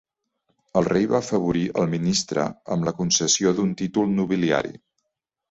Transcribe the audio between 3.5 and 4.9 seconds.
d'un títol nobiliari.